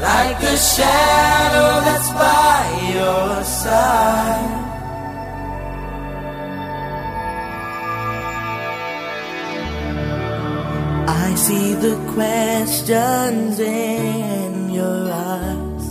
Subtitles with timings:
[0.00, 2.60] like the shadow that's by
[2.94, 4.56] your side.
[11.06, 15.86] I see the questions in your eyes.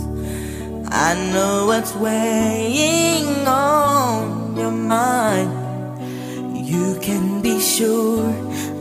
[0.90, 5.52] I know what's weighing on your mind.
[6.66, 8.26] You can be sure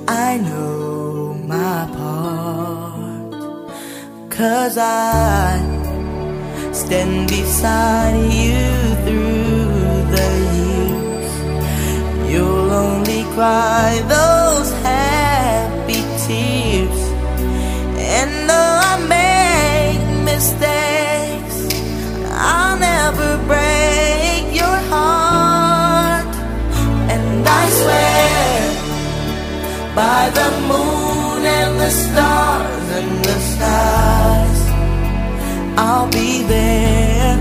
[0.07, 0.78] I know
[4.39, 5.59] Cause I
[6.71, 8.63] stand beside you
[9.03, 9.67] through
[10.15, 11.31] the years.
[12.31, 17.01] You'll only cry those happy tears.
[17.99, 21.57] And though I make mistakes,
[22.31, 26.33] I'll never break your heart.
[27.11, 28.55] And I swear
[29.93, 34.18] by the moon and the stars and the skies,
[35.81, 37.37] I'll be there.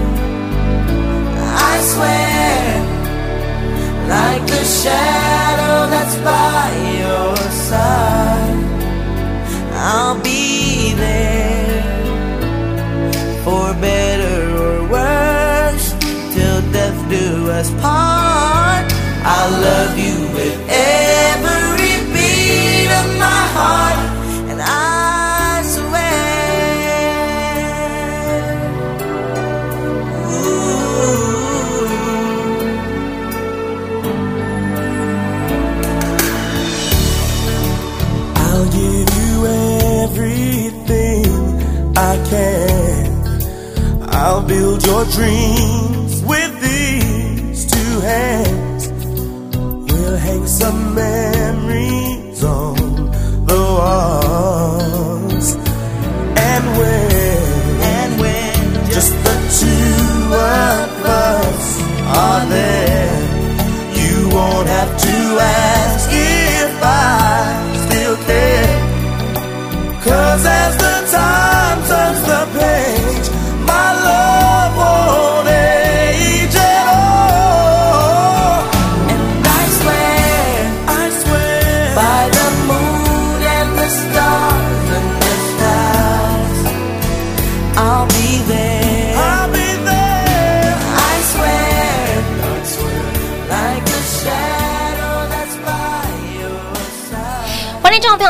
[1.71, 2.63] I swear,
[4.15, 6.67] like the shadow that's by
[7.03, 7.37] your
[7.69, 8.65] side,
[9.75, 11.83] I'll be there
[13.45, 15.89] for better or worse
[16.33, 18.87] till death do us part.
[19.35, 21.08] I'll love you with every
[44.89, 45.88] your dreams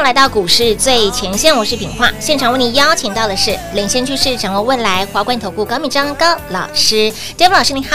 [0.09, 7.95] 来到股市最前线，我是品化，现场为你邀请到的是领先趋势、掌握未来华冠投顾高敏章高老师，David 老师你好。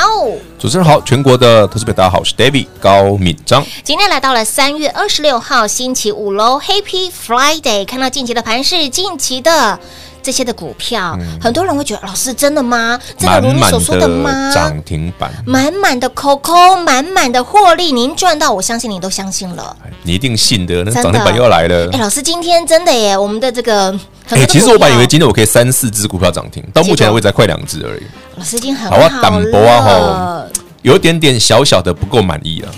[0.59, 3.65] 主持人好，全国的投资者大家好，我是 David 高敏章。
[3.83, 7.83] 今天来到了三月二十六号星期五喽，Happy Friday！
[7.83, 9.79] 看到近期的盘势，近期的
[10.23, 12.97] 这些的股票，很多人会觉得老师真的吗？
[13.17, 14.51] 真的如你所说的吗？
[14.53, 19.75] 涨停板，满满的 COCO，满满的获利，您赚到，我相信你都相信了。
[20.03, 21.99] 你一定信的，那涨停板又来了哎，。
[21.99, 23.91] 老师今天真的耶，我们的这个
[24.29, 28.03] 哎，的其实我本来以为今天我可以三四只股票涨停，到目前为止才快两只而已，
[28.37, 30.43] 老师已经很好啊好淡薄啊。
[30.81, 32.71] 有一点点小小的不够满意啊。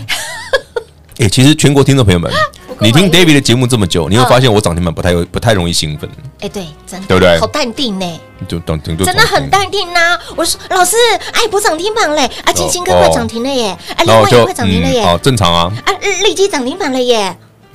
[1.18, 2.30] 哎，其实全国听众朋友们，
[2.80, 6.10] 你听 David 的节目这么久，你会发现我涨停板不太有不太容易兴奋，
[6.42, 7.40] 哎，对，真的，对不对？
[7.40, 9.50] 好淡定呢，就涨停就真的很。
[9.50, 10.20] 淡定呐。
[10.36, 10.98] 我说老师，
[11.32, 15.90] 哎，不涨停板嘞，啊，金星哥快涨停了耶，啊，另外也快涨停了嗯，耶，好正常啊，啊，
[16.24, 17.34] 立即涨停板了耶，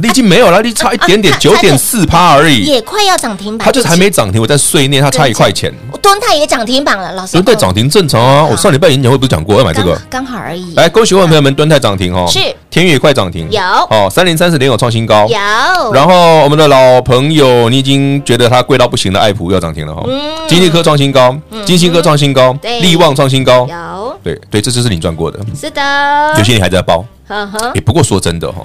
[0.09, 5.73] 已经没有了，你差一点点啊九点四趴而已，也快要涨停板，它就是还没涨停，我在碎念，它差一块钱。
[6.03, 9.95] 敦泰也涨停板了，老师，敦泰涨停正常啊，我上礼拜演讲会不是讲过要买这个？
[10.09, 12.39] 刚刚好而已，来，恭喜我们朋友们，敦泰涨停哦，是。
[12.71, 13.61] 天宇也快涨停，有。
[13.61, 20.03] 哦，三零三四连有创新高，有，然后我们的老朋友，你已经觉得它贵到不行的爱普要涨停了哈，
[20.49, 21.37] 金立科创新高，
[21.67, 22.81] 金星科创新高，嗯对。
[22.81, 27.05] 力旺创新高，有，对对，这就是你赚过的，是的，有些你还在包。
[27.29, 28.63] 呵呵，也不过说真的哈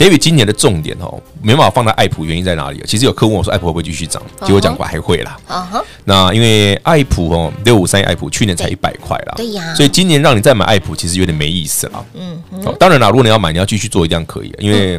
[0.00, 2.82] ，David 今年的重点哦，没办法放在爱普，原因在哪里？
[2.86, 4.22] 其实有客户问我说，爱普会不会继续涨？
[4.40, 5.36] 结果讲过还会啦。
[6.04, 12.02] 那因为爱普哦，六五三爱普去年才一百块啦，对呀所以今年让你再买爱普，其实有点没意思啦。
[12.14, 14.98] 嗯哦，当然啦，如果你要买，你要继续做，一样可以，因为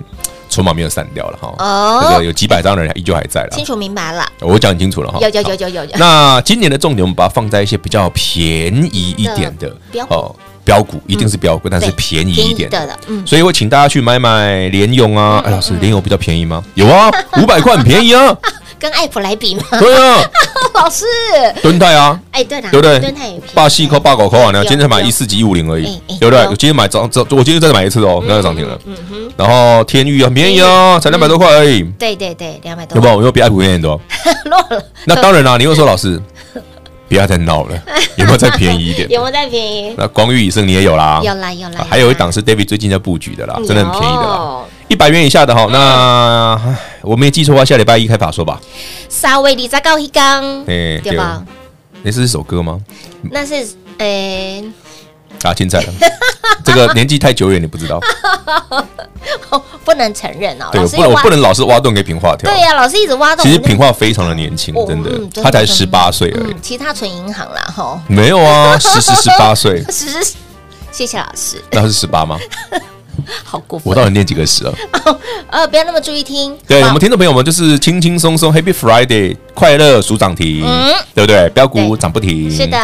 [0.49, 1.55] 筹码没有散掉了哈。
[1.57, 3.49] 哦这个有几百张的人依旧还在了。
[3.51, 5.17] 清楚明白了，我讲很清楚了哈。
[5.21, 9.73] 有有有好有有有，那今年的重点，我们把它放在一些比较便宜一点的
[10.09, 15.41] 哦，标股一定是标股，但是便宜一点的的嗯所以我请大家去买买联用啊。
[15.45, 16.63] 哎，老师，联用比较便宜吗？
[16.75, 17.09] 有啊，
[17.41, 18.35] 五百块很便宜啊。
[18.81, 19.61] 跟爱普来比吗？
[19.79, 20.17] 对啊，
[20.73, 21.05] 老师，
[21.61, 23.51] 敦泰啊，哎，对了，对不对敦泰也便宜？
[23.53, 26.39] 霸气扣八狗扣啊，今天才买一四几一五零而已对不对？
[26.47, 28.75] 我今天买涨涨，我今天再买一次哦，刚才涨停了。
[28.85, 33.13] 嗯哼然后天域很便宜啊，才两百多块而已，对对对，两百多，有没有？
[33.13, 34.01] 有没有比爱普便宜很多？
[34.45, 36.19] 落了，那当然啦，你又说老师，
[37.11, 37.75] 不要再闹了，
[38.15, 39.09] 有没有再便宜一点？
[39.11, 39.93] 有没有再便宜？
[39.97, 45.67] 那光遇以盛你也有啦，有啦有啦啊，还有一档是 David 最近在布局的啦，真的很便宜的啦，一百元以下的哈。
[45.69, 48.61] 那唉我没记错的话，下礼拜一开法说吧。
[49.09, 51.43] 稍微你再高一缸，哎，对吧？
[52.01, 52.79] 那是一首歌吗？
[53.29, 53.55] 那是
[53.97, 54.63] 呃，
[55.43, 55.93] 啊，青菜了，
[56.63, 57.99] 这个年纪太久远，你不知道。
[59.83, 62.49] 不能承认哦，对，不能我不能老是挖洞给品化跳。
[62.49, 63.43] 对呀，老师一直挖洞。
[63.43, 70.33] 其实品化非常的年轻哦，真的嗯，他才十八岁而已嗯，，其他存银行啦，哈，没有啊，十十十八岁， 是是，是
[70.91, 72.37] 谢谢老师，那是十八吗？
[73.43, 73.89] 好过分。
[73.89, 74.73] 我到底念几个十啊？
[75.49, 76.55] 呃，不要那么注意听。
[76.67, 80.61] 对我们听众朋友们，就是轻轻松松 Happy Friday，快乐数涨停，
[81.13, 81.49] 对不对？
[81.49, 82.77] 标股涨不停，嗯是的。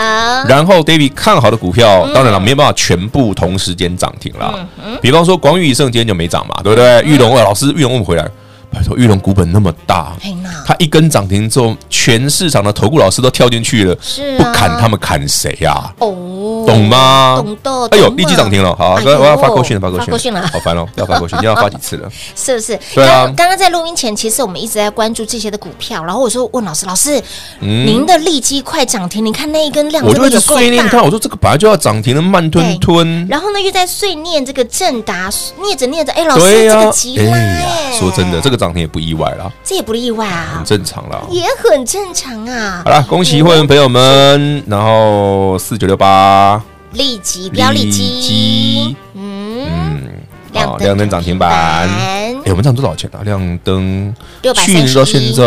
[0.47, 4.67] 然后 David 看好的股票，当然了，没有办法全部同时间涨停啦。
[4.83, 7.01] 嗯比方说广宇以盛今天就没涨嘛，对不对？
[7.03, 8.23] 玉龙，呃老师，玉龙问我们回来，
[8.71, 15.93] 拜托，玉龙股本那么大嘿那，它一根涨停之后，全市场的投顾老师都跳进去了，是啊不砍他们砍谁呀？
[15.99, 17.35] 哦，懂吗？
[17.37, 17.87] 懂的。
[17.91, 22.09] 哎呦，立即涨停了，好，哎呦我要发过去了，发扣讯，发扣讯了好烦哦， 要发过去，你，要发几次了？
[22.35, 22.77] 是不是？
[22.93, 27.21] 对啊刚刚刚在录音前，其实我们一直在关注这些的股票，然后我说问老师，老师，
[27.61, 33.27] 嗯您的利基快涨停，你看那一根量我就一直碎念，你看，我说这个本来就要涨停的，慢吞吞。
[33.27, 35.29] 然后呢，又在碎念这个正达，
[35.61, 41.21] 念着念着，哎，老师这个急拉，哎呀哎，，说真的，这个涨停也不意外啦，这也不意外啊很，正常啦。
[41.29, 42.89] 也很正常啊好。
[42.89, 46.56] 了，恭喜会员朋友们，然后四九六八
[46.93, 50.09] 利基标利基基，嗯，嗯，
[50.53, 51.49] 亮亮灯涨停板。
[51.89, 53.21] 哎，我们涨多少钱啊？
[53.23, 55.43] 亮灯，631去年到现在，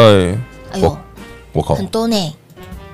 [0.72, 0.96] 哎呦
[1.52, 1.74] 我，靠。
[1.74, 2.34] 很，多呢，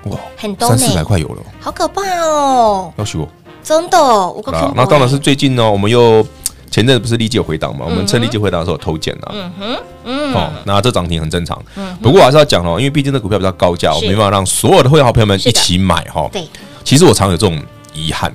[0.04, 3.28] 哇，很多三四百呢，块有了，好可怕哦，要许我。
[3.62, 6.24] 真的，我个啊，那当然是最近呢，我们又
[6.70, 9.32] 前阵子不是利基有回档嘛，我们趁利基回档的时候偷减了。
[9.34, 11.60] 嗯哼，嗯，哦，那这涨停很正常。
[12.00, 14.06] 不过我还是要讲哦，因为毕竟这股票比较高价，我是。
[14.06, 16.28] 没办法让所有的会员好朋友们一起买哈。
[16.32, 16.46] 对，
[16.84, 17.60] 其实我常有这种
[17.96, 18.32] 遗憾，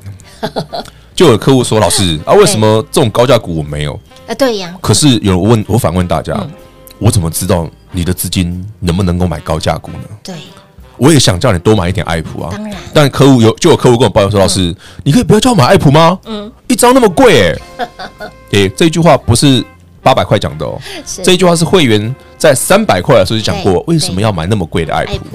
[1.16, 3.94] 就有客户说：“老师 啊，为什么这种高价股我没有？
[4.28, 6.50] 啊，对呀，可是有人问我反问大家，嗯
[7.00, 10.00] 我怎么知道你的资金能不能够买高价股呢？
[10.24, 10.36] 对，
[10.98, 12.50] 我也想叫你多买一点爱普啊。
[12.52, 16.20] 当然但客户有就有客户跟我抱怨说：老师，你可以不要叫我买爱普吗？
[16.26, 17.50] 嗯，一张那么贵
[17.80, 17.88] 哎。
[18.54, 19.66] 诶，这句话不是
[20.04, 20.80] 八百块讲的哦。
[21.24, 25.26] 这一句话是会员在三百块的时候就讲过，为什么要买那么贵的爱普？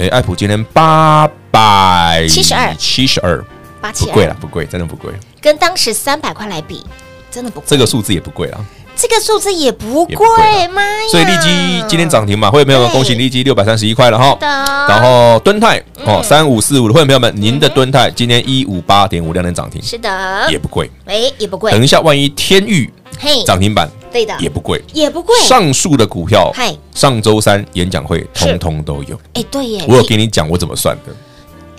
[0.00, 2.74] 哎，爱普今天八百七十二。
[2.76, 3.44] 七十二，
[3.82, 5.12] 八七贵了，不贵，真的不贵。
[5.42, 6.82] 跟当时三百块来比，
[7.30, 7.66] 真的不贵。
[7.68, 8.64] 这个数字也不贵啊，
[8.96, 10.26] 这个数字也不贵
[10.68, 11.08] 妈呀！
[11.10, 14.34] 所以利基今天涨停嘛，会员朋友们恭喜利基六百三十一块了哈。
[14.40, 14.46] 的，
[14.88, 20.90] 然后敦泰哦，三五四五的会员朋友们，您的敦泰今天一五八点五两点涨停，是的，也不贵。
[21.04, 24.82] 哎，也不贵，等一下，万一天域嘿，涨停板对的，也不贵。
[24.92, 29.18] 也不贵，上述的股票嗨，上周三演讲会通通都有。
[29.34, 31.14] 哎，对耶，我有给你讲我怎么算的。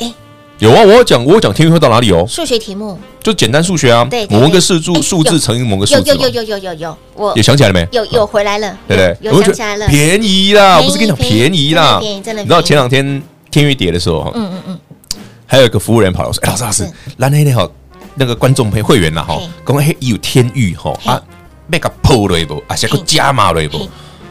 [0.05, 0.13] 哎
[0.59, 7.87] 有啊，我有讲，我有讲天运会到哪里哦，数学题目，就简单数学啊对，对某一个数数数字乘以某个数字，有有有有有我有想起来了没？
[7.91, 9.17] 有有回来了，对不对？
[9.31, 14.79] 有想起来了，便宜啦，宜我不是跟你讲便宜啦，便宜真的你知道前两天天运跌的时候，嗯嗯嗯，
[15.47, 17.67] 还有一个服务人跑来说：“哎，老师老师那天好，
[18.13, 21.19] 那个观众朋友会员呐哈嘿，讲嘿有天域哈啊，
[21.71, 23.87] 那个破了一波啊，下个加码了一波。”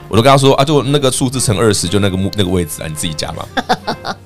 [0.08, 3.46] 我都跟他说啊，就那个数字乘二十，就那个目那个位置啊，你自己加嘛。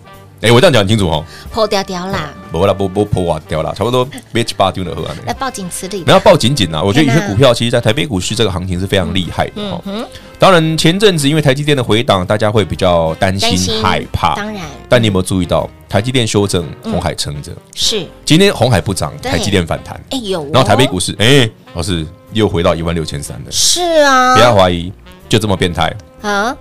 [0.40, 5.14] 哎，我这样讲很清楚哦，破掉掉啦，不啦，不不破瓦掉啦，差不多别七八丢的喝啊。
[5.26, 6.82] 来报警词里你，要抱紧紧啊！
[6.82, 9.80] 我觉得有些股票其实，在台北股市这个行情是非常厉害的哈。
[9.86, 10.06] 嗯
[10.38, 14.34] 当然，前阵子因为台积电的回档，大家会比较担心心害怕。
[14.34, 17.50] 当然但你有没有注意到，台积电修正，红海撑着。
[17.74, 19.98] 是，今天红海不涨，台积电反弹。
[20.10, 23.50] 哎有哦，然后台北股市，哎，老师又回到一万六千三了。
[23.50, 24.92] 是啊，不要怀疑，
[25.28, 25.90] 就这么变态。
[26.20, 26.54] 啊，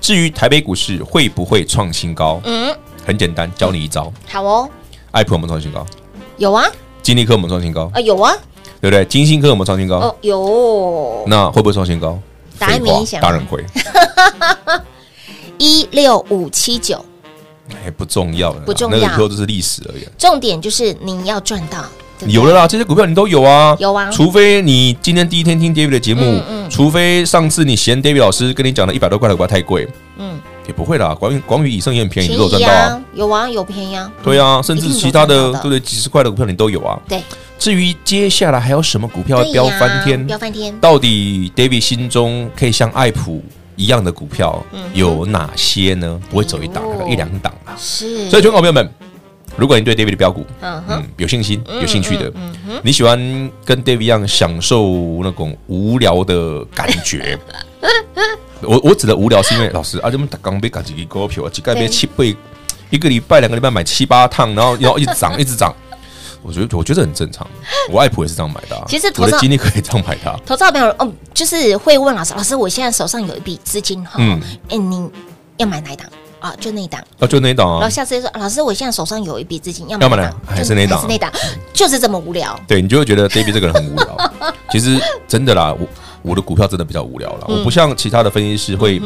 [0.00, 2.74] 至于台北股市会不会创新高，嗯，
[3.06, 4.12] 很简单，教你一招。
[4.28, 4.68] 好哦，
[5.12, 5.86] 爱普有没有创新高？
[6.38, 6.66] 有啊，
[7.02, 7.90] 金立科有没有创新高？
[7.94, 8.34] 啊有啊，
[8.80, 9.04] 对不对？
[9.04, 9.96] 金星科有没有创新高？
[9.96, 12.18] 哦有，那会不会创新高？
[12.58, 13.64] 答案明显啊当然会。
[15.58, 17.04] 一六五七九，
[17.70, 20.06] 哎，不重要了，不重要那个以后都是历史而已。
[20.18, 21.84] 重点就是你要赚到
[22.26, 24.10] 对有了啦，这些股票你都有啊，有啊。
[24.10, 26.70] 除非你今天第一天听 David 的节目，嗯嗯。
[26.70, 29.86] 除非上次你嫌 David 老师跟你讲的一百多块的股票太贵，
[30.16, 32.74] 嗯，也不会啦，广宇广宇以上也很便宜，你都有赚到啊。
[32.74, 35.80] 啊，，有啊，有便宜啊，对啊，甚至其他的对不对？
[35.80, 36.98] 几十块的股票你都有啊。
[37.08, 37.22] 对，
[37.58, 43.42] 至于接下来还有什么股票会飙翻天，飙翻天，到底 David 心中可以像爱普
[43.76, 46.18] 一样的股票嗯有哪些呢？
[46.30, 47.76] 不会走一档，一两档啊。
[47.78, 48.88] 是，所以，全国朋友们，
[49.56, 53.18] 如果你对 David 的标股，嗯有信心、有兴趣的嗯，你喜欢
[53.64, 57.38] 跟 David 一样享受那种无聊的感觉。
[58.62, 62.34] 我我指的无聊是因为老师啊，这么刚被赶几个股票，几个被七倍，
[62.90, 65.74] 一个礼拜、两个礼拜买七八趟，然后然后一直涨，一直涨。
[66.42, 67.46] 我觉得我觉得很正常，
[67.88, 68.84] 我外婆也是这样买的、啊。
[68.88, 70.36] 其实我的经历可以这样买的、啊。
[70.44, 75.08] 投资好朋友，嗯，就是会问老师，老师，我现在手上有一笔资金哈，嗯哎，你
[75.58, 76.04] 要买哪一档
[76.42, 76.54] 啊？
[76.60, 77.02] 就那一档。
[77.18, 80.40] 啊，就那一档然后啊，下次就说，老师，我现在手上有一笔资金，要要买哪哪一档？
[80.56, 81.32] 还是那一档是那一档，
[81.72, 82.58] 就是这么无聊。
[82.66, 84.32] 对你就会觉得 David 这个人很无聊。
[84.70, 85.86] 其实真的啦，我
[86.22, 87.46] 我的股票真的比较无聊啦。
[87.48, 89.00] 嗯我不像其他的分析师会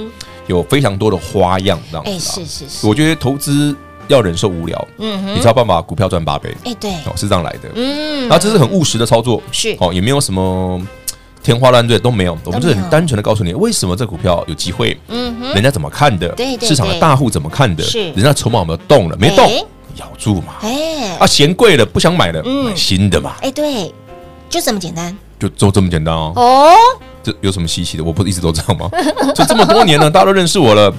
[0.46, 3.74] 有非常多的花样这样子哎，是是是，我觉得投资
[4.08, 7.68] 要忍受无聊，嗯哼你才有办法股票赚八倍哎，对，哦，是这样来的。
[7.74, 10.80] 嗯，然后这是很务实的操作，是哦，也没有什么
[11.46, 19.64] 天花乱坠都没有，我们就都没有很单纯的告诉你为什么这股票有机会，嗯哼，人家怎么看的，对对对市场的大户怎么看的，是人家筹码有没有动了，没动哎，
[19.96, 20.54] 咬住嘛。
[20.62, 23.94] 哎啊，嫌贵了不想买了，嗯买新的嘛，哎，对，
[24.50, 26.32] 就这么简单就就这么简单哦。
[26.34, 26.72] 哦。
[27.22, 28.04] 这有什么稀奇的？
[28.04, 28.88] 我不是一直都这样吗？
[29.34, 30.92] 就这么多年了，大家都认识我了，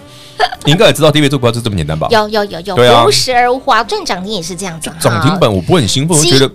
[0.65, 2.07] 你应该也知道 David 做股票就这么简单吧？
[2.11, 4.91] 有有有有，对啊无时而无花，赚涨停也是这样子。
[4.99, 6.51] 涨停板我不会很兴奋，我觉得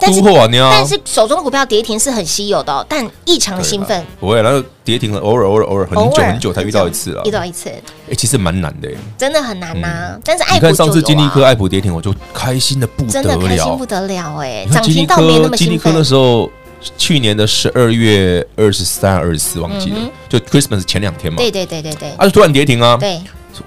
[0.00, 7.30] 突破啊，你啊，但是手中的股票跌停是很稀有的哦，但异常的兴奋，不会，然后跌停了，偶尔偶尔偶尔，很久很久才遇到一次了遇。
[7.30, 7.68] 到一次
[8.10, 8.88] 哎，其实蛮难的。
[9.18, 10.18] 真的很难呐。
[10.24, 13.86] 但是爱你普看上次金利科啊爱普跌停，我就开心的不得真的开心不。
[13.86, 16.02] 得了哎，涨停倒没那科，么兴金利科那。
[16.02, 16.50] 时候
[16.96, 19.96] 去年的十二月二十三、二十四，忘记了，
[20.28, 23.20] 就 Christmas 前两天嘛，嗯对对对对对啊，就突然跌停啊，对，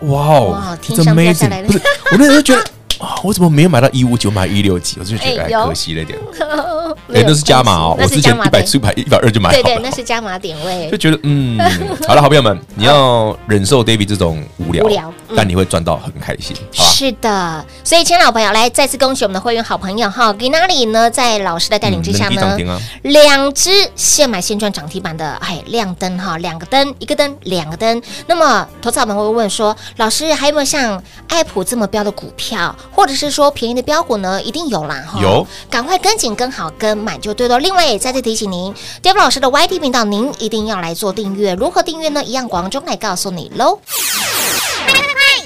[0.08, 1.68] 哇哦哇，天 it's 上掉下来 amazing！
[1.68, 2.64] 不是，我那时候觉得
[3.04, 4.98] 啊，我怎么没有买到一五九，买一六几？
[5.00, 6.18] 我就觉得可惜了一点。
[7.14, 9.64] 哎，那是加码哦，我之前一百四、一百一百二就买好了。
[9.64, 10.98] 对对，那是加码点位就。
[10.98, 11.60] 觉得嗯，
[12.08, 21.10] 好了，好朋友们，你要忍受 David 这种无聊，无聊嗯但你会赚到很开心，是的，所以，亲爱的老朋友，来再次恭喜我们的会员好朋友哈，给哪里呢？
[21.10, 28.02] 在老师的带领之下呢嗯人低涨停啊，两只现买现赚涨停板的，哎，亮灯哈，两个灯，一个灯，两个灯。
[28.28, 34.42] 那么，投资者们会问说，老师还有没有像爱普这么标的股票，或者是说便宜的标股呢？
[34.42, 37.58] 一定有啦哈，有，赶快跟紧、跟好、跟满就对了。
[37.60, 41.54] 另外，也再次提醒您，Dev 老师的 YT 频道，您一定要来做订阅。
[41.54, 42.22] 如何订阅呢？
[42.22, 43.80] 一样广中来告诉你喽。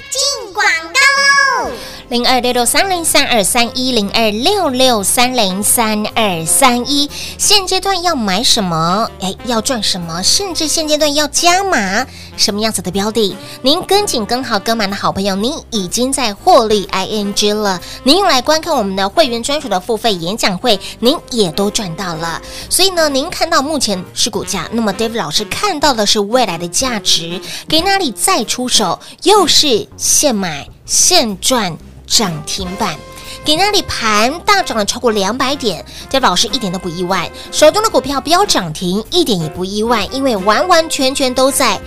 [0.09, 1.71] 进广告喽！
[2.09, 9.11] 零二六六三零三二三一零二六六三零三二三一，现阶段要买什么？
[9.19, 10.23] 哎，要赚什么？
[10.23, 13.35] 甚至现阶段要加码什么样子的标的？
[13.63, 17.81] 您跟紧、跟好、跟满的好朋友，您已经在获利 ing 了。
[18.03, 22.41] 您用来观看我们的会员专属的付费演讲会，您也都赚到了。
[22.69, 31.77] 所以呢，您看到目前是股价，那么 David 老师看到的是未来的价值，给那里再出手，又是现买现赚。
[32.09, 32.95] 涨停板，
[33.43, 41.77] 给那里盘大涨了超过两百点，David 老师一点都不意外，手中的股票飙涨停一点也不意外，因为完完全全都在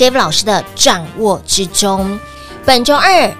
[0.00, 2.18] David 老师的掌握之中。
[2.64, 3.30] 本周二，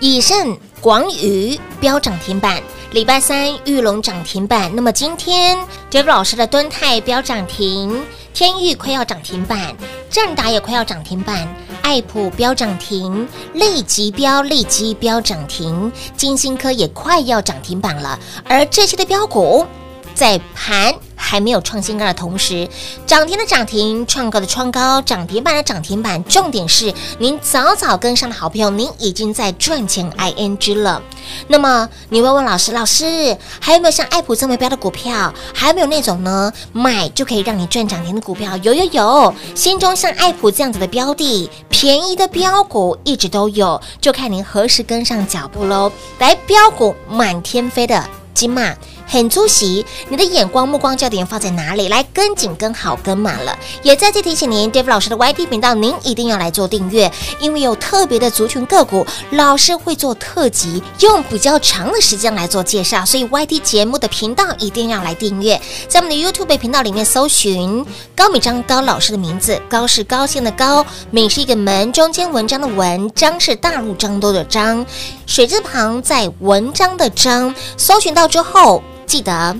[0.00, 2.62] 以盛、广宇飙涨停板。
[2.90, 5.56] 礼拜三玉龙涨停板，那么今天
[5.90, 9.74] David 老师的敦泰飙涨停，天域快要涨停板，
[10.10, 11.48] 正达也快要涨停板，
[11.80, 19.66] 爱普飙涨停，立即飙立即飙涨停，金星科也快要涨停板了，而这些的标股
[20.14, 22.66] 在盘还没有创新高的同时，
[23.06, 26.24] 涨停的涨停，创高的创高，涨停板的涨停板。
[26.24, 31.02] 重点是，您早早跟上的好朋友，您已经在赚钱 ing 了。
[31.48, 35.32] 那么你会问老师，老师还有没有像爱普这么标的股票？
[35.54, 38.56] 还有没有那种呢，买就可以让你赚涨停的股票？
[38.56, 45.92] 有有有，心中像爱普这样子的标的，便宜的标股一直都有，就看您何时跟上脚步喽。
[46.18, 48.74] 来，标股满天飞的金马。
[49.10, 51.88] 很出席，你的眼光、目光、焦点放在哪里？
[51.88, 53.58] 来跟紧、跟好、跟满了。
[53.82, 65.60] 也再次提醒您，Dave 老师的 YT 频道，您一定要来做订阅，因为有特别的族群个股，老师会做特辑，用比较长的时间来做介绍，所以 YT 节目的频道一定要来订阅。
[65.88, 74.86] 在我们的 YouTube 频道里面搜寻高米章高老师的名字，高是高兴的高，米是一个门，中间文章的文，章是大陆章多的章，
[75.26, 78.80] 水字旁在文章的章，搜寻到之后。
[79.10, 79.56] 记得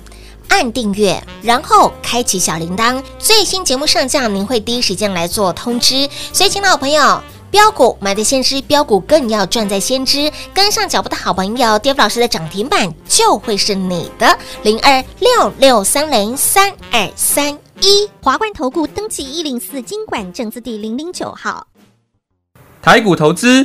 [0.47, 6.09] 按订阅，然后开启小铃铛，最新节目上架，您会第一时间来做通知。
[6.33, 21.67] 所以，亲爱的朋友，标股买在先知，标股更要赚在先知，跟上脚步的好朋友，Dave 老师的涨停板就会是你的零二六六三零三二三一华冠投顾登记一零四经管证字第零零九号。
[22.81, 23.65] 台股投资，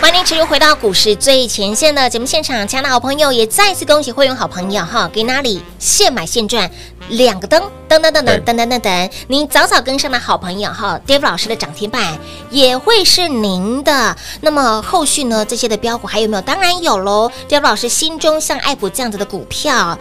[0.00, 6.70] 欢迎持续回到股市最前线的节目现场，亲爱的好朋友也再次恭喜会员好朋友哈，给哪里现买现赚
[7.08, 9.10] 两个灯，噔噔噔噔噔噔噔噔！
[9.28, 12.18] 您早早跟上的好朋友哈，Dave 老师的涨停板
[12.50, 14.16] 也会是您的。
[14.42, 16.42] 那么后续呢，这些的标股还有没有？
[16.42, 19.98] 当然有喽！Dave 老师心中像爱普这样子的股票，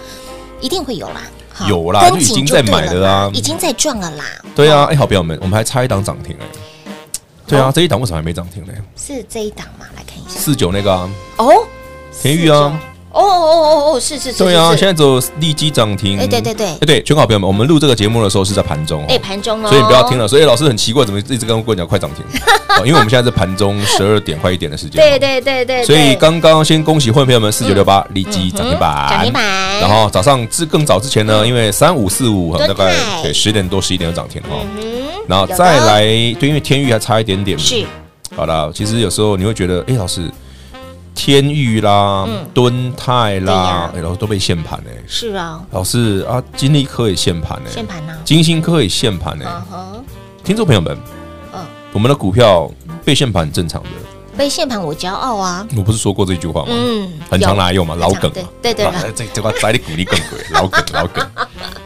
[0.60, 1.22] 一定会有啦。
[1.68, 4.26] 有啦，就已经在买了啊，已经在赚了啦。
[4.56, 6.46] 对啊，哎，好朋友们，我们还差一档涨停哎。
[7.54, 8.74] 对啊，这一档为什么还没涨停呢？
[8.96, 9.86] 是这一档吗？
[9.96, 11.10] 来看一下，四九那个啊。
[11.38, 11.66] 哦，
[12.22, 12.80] 天钰啊。
[13.14, 14.44] 哦哦哦哦，是是是。
[14.44, 16.20] 对啊，现在走立基涨停。
[16.20, 19.06] 哎，对对对，哎对，全港朋友们，我们录这个节目的时候是在盘中。
[19.08, 19.70] 哎，盘中哦。
[19.70, 20.28] 所以你不要听了。
[20.28, 22.26] 所以老师很奇怪，怎么一直跟我讲快涨停？
[22.84, 25.00] 因为我们现在是盘中十二点快一点的时间。
[25.00, 25.84] 对对对对。
[25.84, 29.10] 所以刚刚先恭喜会员朋友们四九六八立基涨停板。
[29.10, 29.44] 涨停板。
[29.80, 34.66] 然后早上之更早之前呢，因为三五四五大概对十点多十一点就涨停哦。
[35.28, 37.58] 然后再来，对，因为天域还差一点点。
[37.60, 37.86] 是。
[38.36, 40.22] 好了，其实有时候你会觉得，哎，老师。
[41.16, 49.48] 天域啦，敦泰啦，然后都被限盘哎，是啊，老师啊，金利科也限盘哎，限盘呐，金星科也限盘哎，
[50.44, 50.98] 听众朋友们，
[51.54, 52.70] 嗯，我们的股票
[53.06, 53.90] 被限盘很正常的，
[54.38, 56.68] 被限盘我骄傲啊，我不是说过这句话吗？
[56.72, 61.26] 嗯，很常拿来用嘛，老梗嘛，对对，这这块摘的鼓励更贵， 老梗老梗，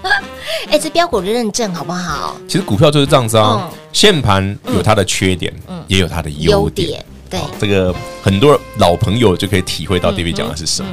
[0.71, 2.35] 哎，这标股的认证好不好？
[2.47, 5.53] 其实股票就是这样子啊，限盘有它的缺点，
[5.87, 7.05] 也有它的优点。
[7.29, 10.89] 对，这个很多老朋友就可以体会到 David 讲的是什么。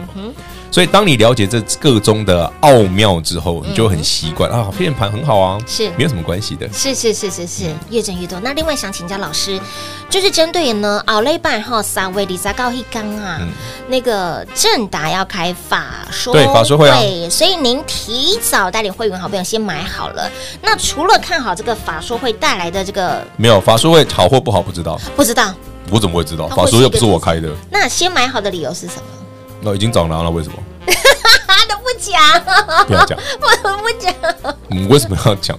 [0.70, 6.68] 所以，当你了解这个中的奥妙之后，你就很习惯啊，变盘很好啊，是没有什么关系的。
[6.72, 8.40] 是是是是是，越整越多。
[8.40, 9.56] 那另外想请教老师，
[10.10, 13.38] 就是针对呢，奥雷拜哈三位李扎高一刚啊，
[13.86, 16.98] 那个正达要开法说对法说会啊，
[17.30, 20.28] 所以您提早带领会员好朋友先买好了。
[20.60, 25.54] 那除了看好这个法说会带来的这个，没有法说会好或不好不知道，不知道。
[25.90, 26.48] 我怎么会知道？
[26.48, 27.48] 法说又不是我开的。
[27.70, 29.02] 那先买好的理由是什么？
[29.60, 30.56] 那已经涨了，那为什么？
[31.66, 32.20] 都不讲，
[32.86, 33.46] 不要讲，不
[33.82, 34.14] 不讲。
[34.70, 35.58] 嗯，为什么要讲？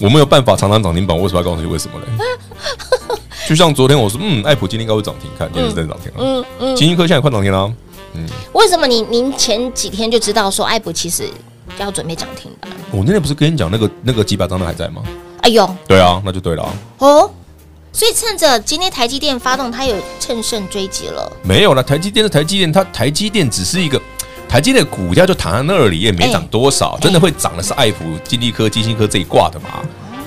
[0.00, 3.16] 我没有办法常常涨停板，为什么要告诉你为什么呢？
[3.46, 6.18] 就像昨天我说，嗯，爱普今天应该会涨停，看今天是真的涨停了。
[6.18, 7.70] 嗯嗯，金星科现在快涨停了。
[8.14, 11.28] 嗯，为什么你您前几天就知道说爱普其实
[11.78, 12.68] 要准备涨停的？
[12.90, 15.02] 我那天不是跟你讲那个那个几百张的还在吗？
[15.42, 16.66] 哎呦，对啊，那就对了。
[16.98, 17.30] 哦。
[17.92, 21.30] 所以趁着今天台积电发动，它有趁胜追击了。
[21.42, 24.00] 没有了，台积电是台积电，它台积电只是一个
[24.48, 26.98] 台积电的股价就躺在那里，也没涨多少。
[27.00, 29.82] 真的会涨的是爱普、金利科、金星科这一挂的嘛。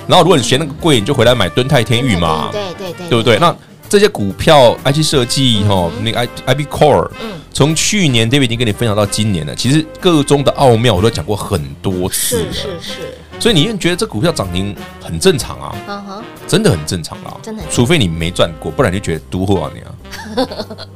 [0.06, 2.50] 然后如果你嫌那个贵，你就回来买敦泰、天域嘛。
[2.52, 3.36] 对对对，对不对？
[3.38, 3.54] 那
[3.88, 9.54] 这些股票，IC 设计哈，那个 I I B Core，嗯，从去年 David 已经跟你分享到今年了。
[9.54, 12.52] 其实个中的奥妙我都讲过很多次了。
[12.52, 13.18] 是是是。
[13.38, 20.48] 所以你觉得这股票涨停很正常啊，嗯哼，真的很正常啊，真的除非你没赚过，不然你就觉得独货啊你啊，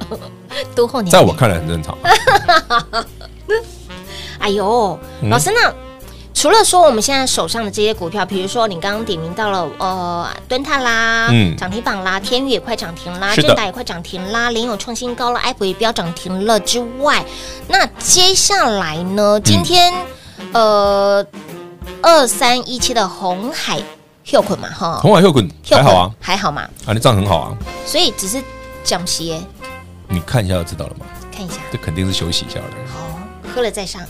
[0.75, 1.97] 多后年，在我看来很正常。
[4.39, 5.29] 哎呦，嗯？
[5.29, 5.73] 老师那。
[6.33, 11.55] 除了说我们现在手上的这些股票，比如说你刚刚点名到了呃敦泰啦，嗯。
[11.55, 17.23] 涨停榜啦，天宇也快涨停啦，正达也快涨停啦，联友创新高了，爱普也飙涨停了之外，
[17.67, 19.39] 那接下来呢？
[19.43, 19.93] 今天、
[20.51, 21.23] 呃
[22.01, 23.81] 二三一七的红海
[24.45, 28.41] 捆嘛哈，红海后滚还好啊，还好嘛，啊，你涨很好啊，所以只是
[28.83, 29.39] 讲鞋
[30.07, 32.65] 你看一下就知道了嘛，看一下，这肯定是休息一下的。
[32.93, 33.19] 好，
[33.53, 34.01] 喝了再上，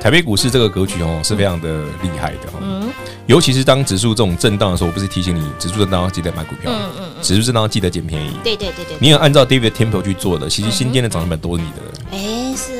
[0.00, 2.90] 台北股市这个格局哦是非常的厉害的哦，嗯。
[3.26, 8.32] 尤其是当指数这种震荡的时候，我不是提醒你指数震荡要记得买股票，嗯嗯嗯，指数震荡要记得捡便宜。
[8.42, 11.76] 对对对对，你有按照 David Temple 去做的，其实新天的涨停板都是你的，
[12.10, 12.79] 哎是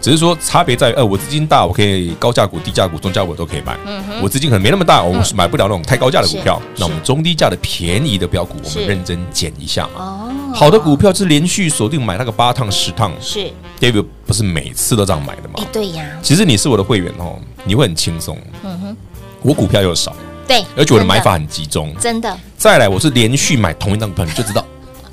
[0.00, 3.76] 只是说差别在于，呃，我资金大，我可以高价股、低价股、中价股都可以买。
[3.86, 6.80] 嗯，我资金可能没那么大，我是买不了那种太高价的股票是。
[6.80, 9.90] 那我们中低价的便宜的标股，我们认真捡一下嘛。
[9.98, 15.64] 哦，好的股票是连续锁定买那个八趟十趟是，，David 不是每次都这样买的哎？
[15.72, 18.38] 对呀，其实你是我的会员哦，你会很轻松。
[18.64, 18.96] 嗯哼，
[19.42, 20.14] 我股票又少，
[20.46, 21.94] 对，而且我的买法很集中。
[22.00, 24.64] 真的，再来，我是连续买同一档股票，你就知道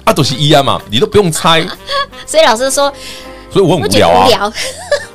[0.03, 1.65] 啊，都是一样嘛，你都不用猜，
[2.25, 2.91] 所以老师说
[3.51, 4.53] 所以我很无聊啊，得无聊，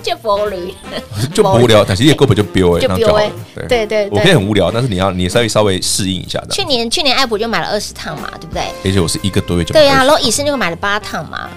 [0.02, 0.74] 就不驴，
[1.34, 1.84] 就不无聊。
[1.84, 3.68] 但是你的股本就飙哎，就飙欸那就好了。
[3.68, 6.48] 对对对我可以很无聊，但是你要你稍微稍微适应一下的。
[6.50, 8.62] 去年去年爱普就买了二十趟嘛，对不对？
[8.84, 11.48] 而且我是一个多月就买对呀、然后以盛就买了八趟嘛，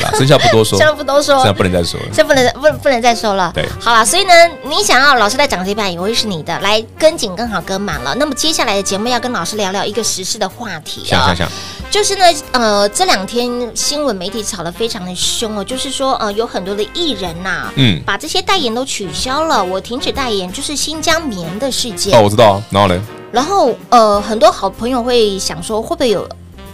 [0.00, 2.06] 好了， 剩下不多说，剩下不多说剩下不能再说了。
[2.12, 3.50] 这不能不不能再说了。
[3.54, 4.32] 对好了，所以呢，
[4.64, 8.14] 你想要老师在涨这盘也会是你的，来跟紧跟好跟满了。
[8.16, 11.48] 那么接下来的节目要跟老师聊聊一个时事的话题啊、想想想，
[11.90, 22.16] 就是呢，呃，这两天新闻媒体炒得非常的凶哦，就是说，呃，有很多的艺人呐、嗯把这些代言都取消了，我停止代言，就是新疆棉的事件。
[22.18, 22.62] 哦，我知道啊。
[22.70, 23.02] 然后呢？
[23.32, 26.28] 然后，呃，很多好朋友会想说，会不会有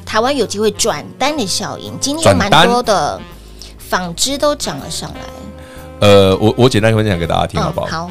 [0.04, 1.92] 台湾有机会转单的效应？
[1.98, 3.18] 今天有蛮多的
[3.78, 7.86] 纺织都涨了上来，呃，我我简单分享给大家听好不好？
[7.86, 8.10] 嗯好，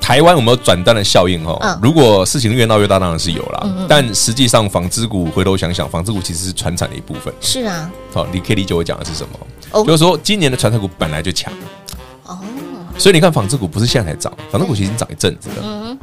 [0.00, 1.44] 台湾有没有转单的效应？
[1.44, 3.86] 哦嗯，如果事情越闹越大，当然是有啦嗯嗯。
[3.88, 7.34] 但实际上，纺织股回头想想，纺织股其实是传产的一部分。
[7.40, 9.38] 是啊，好，你可以理解我讲的是什么？
[9.74, 11.52] 哦就是说，今年的传产股本来就强，
[12.24, 12.38] 哦，
[12.96, 15.56] 所以你看纺织股不是现在才涨，纺织股其实已经涨一阵子了。
[15.62, 15.98] 嗯，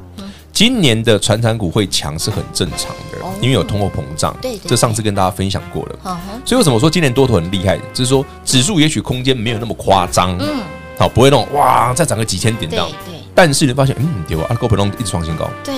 [0.51, 4.35] 今年的传产股会强是很正常的哦，因为有通货膨胀。
[4.41, 6.19] 对对这上次跟大家分享过了。
[6.45, 7.77] 所以为什么说今年多头很厉害？
[7.93, 10.61] 就是说指数也许空间没有那么夸张，嗯，
[10.97, 12.91] 好，不会那种哇再涨个几千点对这样。
[13.05, 15.73] 对但是你发现，嗯，对啊，高普通一直创新高，对，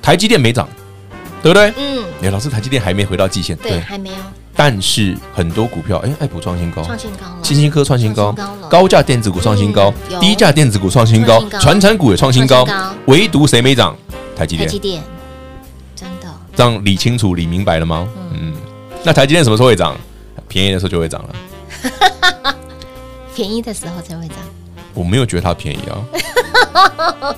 [0.00, 0.66] 台积电没涨，
[1.42, 1.70] 对不对？
[1.76, 4.16] 嗯，哎，老师，台积电还没回到季线，对，还没有
[4.54, 8.26] 但是很多股票，哎，爱普创新高，创新高了，新兴科创新高。
[8.26, 9.92] 新高了，高价电子股创新高。
[10.10, 11.42] 嗯，低价电子股创新高。
[11.60, 12.66] 传产股也创新高。
[13.06, 13.96] 唯独谁没涨？
[14.36, 14.68] 台积电。
[14.68, 15.02] 台积电，
[15.96, 18.06] 真的，这样理清楚、理明白了吗？
[18.34, 18.54] 嗯，
[19.02, 19.96] 那台积电什么时候会涨？
[20.48, 22.54] 便宜的时候就会涨了。
[23.34, 24.36] 便宜的时候才会涨，
[24.92, 25.96] 我没有觉得它便宜啊，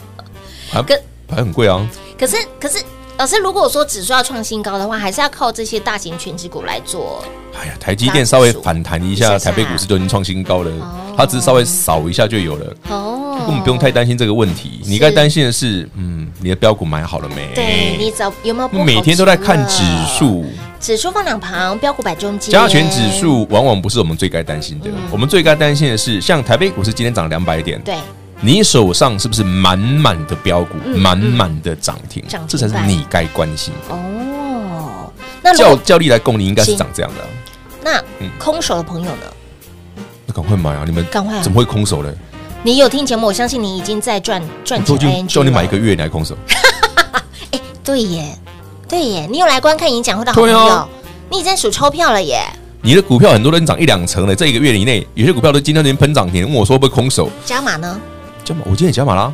[0.68, 1.00] 还跟
[1.31, 1.88] 还很贵啊。
[2.18, 2.83] 可是可是。
[3.16, 7.24] 老师，如果说指数要创新高的话，还是要靠这些大型权值股来做。
[7.57, 11.14] 哎呀，台积电稍微反弹一下，台北股市就已经创新高了哦。
[11.16, 14.81] 它只是稍微扫一下就有了，哦根本不用太担心这个问题。
[14.85, 17.48] 你该担心的是，嗯，你的标股买好了没？
[17.55, 20.44] 对你找有没有每天都在看指数，
[20.81, 24.90] 指数放两旁，标股摆中间，加权指数往往不是我们最该担心的。
[24.90, 27.94] 嗯我们最该担心的是，像台北股市今天涨两百点，对，
[28.44, 32.22] 你手上是不是满满的标股，嗯满满的涨停？
[32.46, 33.94] 这才是你该关心的。
[33.94, 37.28] 哦，那如照果照例来供，你应该是长这样的啊。
[37.83, 40.02] 那嗯空手的朋友呢？
[40.26, 40.83] 那赶快买啊！
[40.85, 42.12] 你们赶快啊怎么会空手呢？
[42.62, 46.37] 你有听节目，我相信你已经在赚赚钱叫你买一了个月，你还空手？
[47.50, 48.38] 哎，对耶，
[48.87, 50.88] 对耶，你有来观看演讲会的好朋友
[51.30, 52.42] 你已经在数钞票了耶。
[52.83, 56.44] 你的股票很多人涨一两成了，这一个月以内，有些股票都今天已经喷涨停。
[56.44, 57.30] 问我说会不会空手？
[57.46, 57.98] 加码呢？
[58.44, 59.33] 加码，我今天也加码啦。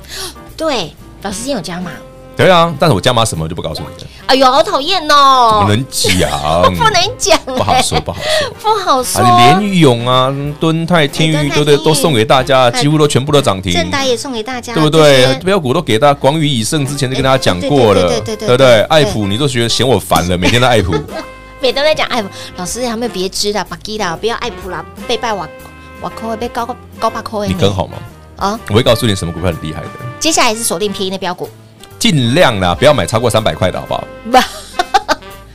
[0.56, 1.90] 对，老师今天有加码。
[2.36, 5.68] 对啊，但是我加码什么就不告诉你了，哎呦，好讨厌哦不！
[5.68, 6.30] 能讲？
[6.72, 8.50] 不能讲，不好说，不好说。
[8.62, 9.20] 不好说。
[9.20, 15.34] 啊，你联咏啊、敦泰、天宇都都天宇都送给大家，几乎都全部都涨停，正达也送给大家，对不对？
[15.44, 18.66] 标股都给大家，广宇以盛之前就跟大家讲过了，对对对对对对不对？
[18.66, 20.94] 对爱普你都觉得嫌我烦了，每天都爱普，
[21.60, 25.46] 每都在讲爱普，老师还没有别支的，巴基的不要爱普啦，被拜瓦
[26.00, 26.64] 瓦扣被高
[26.98, 27.44] 高八扣。
[27.44, 27.98] 你跟好吗？
[28.40, 28.58] 啊！
[28.68, 31.48] 我会告诉你什么股票很厉害的，接下来是锁定便宜的标股，
[31.98, 34.04] 尽量啦，不要买超过三百块的好不好？
[34.32, 34.36] 不，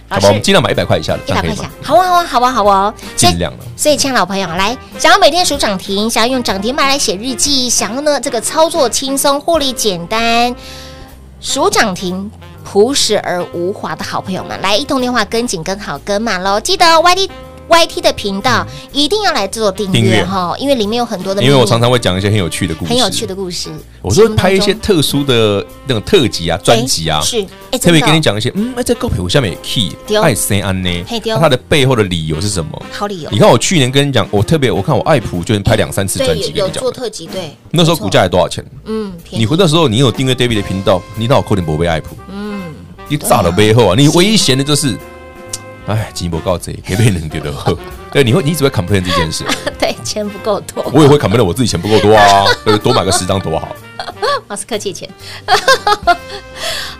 [0.07, 3.59] 好吧，我们尽量买一百块以下的，一百块以下好啊，好啊，好啊，好啊，尽量了。
[3.75, 10.55] 所以，亲爱的老朋友，来想要每天数涨停，想要用涨停板来写日记，想要呢这个操作轻松、获利简单，
[11.41, 12.29] 数涨停
[12.63, 16.59] 朴实而无华的好朋友们，来一通电话跟紧、跟好、跟满喽！
[16.59, 17.29] 记得 YT
[17.69, 20.17] YT 的频道一定要来做订订阅。
[20.17, 23.69] 阅哈，因为里面有很多的因为我常常会讲一些很有趣的故事，很有趣的故事。
[24.01, 27.45] 我说拍一些特殊的那种特辑啊、专辑啊，是。
[27.71, 31.05] 哎，特别跟你讲一些，嗯，哎，这股票下面 key 对爱谁安呢？
[31.25, 32.81] 那它的背后的理由是什么？
[32.91, 33.29] 好理由。
[33.31, 38.63] 你看我去年跟你讲，我特别我看我爱普就能拍两三次专对辑给你讲，有做特辑对，那时候股价才多少钱？
[38.85, 42.61] 嗯，你回那时候你有订阅 David 的频道，你那我扣点不被爱普，嗯，
[43.07, 44.95] 你炸了背后啊，你唯一嫌的就是，
[45.87, 47.77] 哎，寂寞告贼，给别人觉得喝，
[48.11, 49.43] 对，你会你只会 complain 这件事，
[49.79, 53.75] 对，钱不够多，我也会 complain 我自己钱不够多啊， 对，多买个十张多好。
[54.47, 55.09] 马斯克借钱。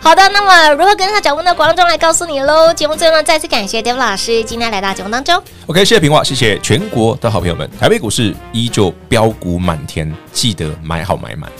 [0.00, 1.54] 好的，那么如何跟上脚步呢？
[1.54, 2.72] 广告中来告诉你喽。
[2.74, 5.40] 节目最后呢，再次感谢 David 老师今天来到节目当中。
[5.66, 7.68] OK，谢谢平话，谢谢全国的好朋友们。
[7.78, 11.50] 台北股市依旧标股满天，记得买好买满。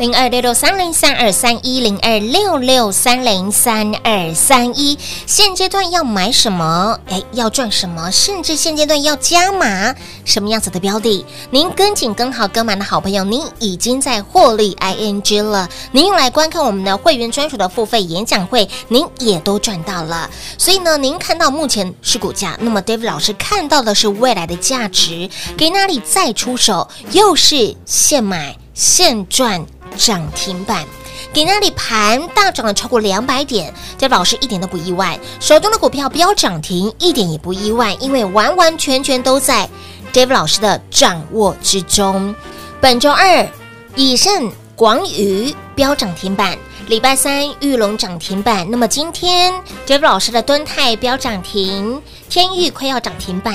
[0.00, 6.98] 零二六六三零三二三一零二六六三零三二三一，现阶段要买什么？
[7.10, 8.10] 哎，要赚什么？
[8.10, 11.26] 甚至现阶段要加码什么样子的标的？
[11.50, 15.68] 您跟紧、跟好、跟满的好朋友，您已经在获利 ING 了。
[15.92, 20.30] 您用来观看我们的会员专属的付费演讲会，您也都赚到了。
[20.56, 29.66] 所以呢，您看到目前是股价，那么 David 老师看到的是未来的价值，给哪里再出手，又是现买现赚。
[29.96, 30.84] 涨停板，
[31.32, 35.18] 给那里盘大涨了超过两百点，这老师一点都不意外。
[35.38, 39.68] 手中的股票飙涨停，一点也不意外，因为完完全全都在
[40.12, 42.34] Dave 老师的掌握之中。
[42.80, 43.46] 本周二，
[43.94, 48.66] 以盛广宇飙涨停板，礼拜三裕隆涨停板。
[48.70, 49.52] 那么今天
[49.86, 53.54] Dave 老师的敦泰飙涨停，天域快要涨停板，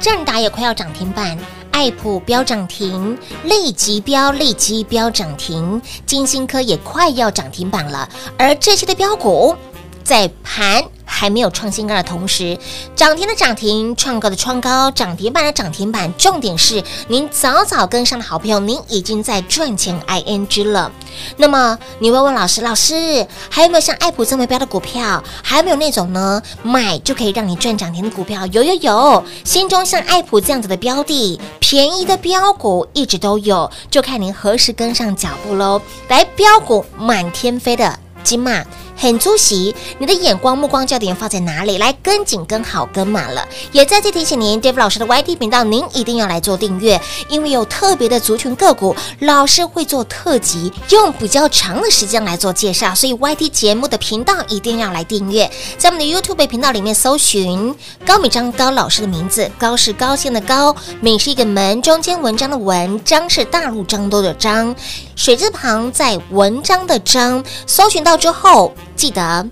[0.00, 1.38] 正达也快要涨停板。
[1.70, 8.08] 爱普飙涨停，立即标，立即飙涨停，金星科也快要涨停板了。
[8.38, 9.56] 而这些的标股，
[10.04, 12.58] 在盘还没有创新高的同时，
[12.94, 16.12] 涨停的涨停，创高的创高，涨停板的涨停板。
[16.18, 20.92] 重点是，您早早跟上的好朋友，您已经在赚钱 ING 了。
[21.38, 25.22] 那么你会问老师，老师还有没有像爱普这么标的股票？
[25.42, 28.46] 还有没有那种呢，买就可以让你赚涨停的股票？
[28.48, 35.80] 有有有，心中像爱普这样子的标的，便宜的标股一直都有，就看您何时跟上脚步喽。
[36.08, 38.64] 来，标股满天飞的金马。
[38.96, 41.78] 很出息，你的眼光目光焦点放在哪里？
[41.78, 43.46] 来跟紧、跟好、跟满了。
[43.72, 55.50] 也再次提醒您，Dave 老师的 YT 频道，您一定要来做订阅，因为有特别的族群个股，老师会做特辑，用比较长的时间来做介绍，所以 YT 节目的频道一定要来订阅。
[55.76, 57.74] 在我们的 YouTube 频道里面搜寻
[58.06, 64.74] 高敏章高老师的名字，高是高兴的高，敏是一个门，中间文章的文，章是大陆漳州的章，
[65.16, 68.72] 水字旁在文章的章，搜寻到之后。
[68.96, 69.46] 记得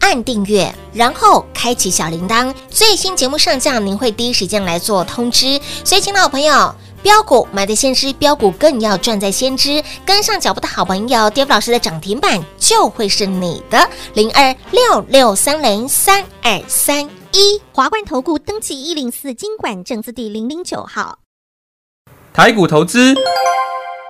[0.00, 5.60] 按订阅，然后开启小铃铛，最新节目上架，您会第一时间来做通知。
[5.84, 9.82] 所以，亲爱的朋友，标股买的先知，标股更要赚在先知。
[10.04, 13.88] 跟上脚步的好朋友，David 老师的涨停板就会是你的。
[14.14, 21.18] 零二六六三零三二三一华冠投顾登记一零四金管证字第零零九号，
[22.32, 23.14] 台股投资。